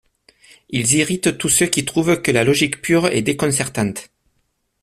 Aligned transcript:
Ils 0.69 0.95
irritent 0.95 1.37
tous 1.37 1.49
ceux 1.49 1.67
qui 1.67 1.85
trouvent 1.85 2.23
que 2.23 2.31
la 2.31 2.43
logique 2.43 2.81
pure 2.81 3.05
est 3.09 3.21
déconcertante. 3.21 4.09